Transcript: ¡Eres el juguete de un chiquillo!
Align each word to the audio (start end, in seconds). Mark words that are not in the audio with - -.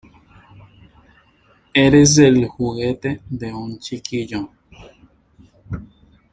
¡Eres 1.75 2.17
el 2.17 2.47
juguete 2.47 3.21
de 3.29 3.53
un 3.53 3.77
chiquillo! 3.77 4.49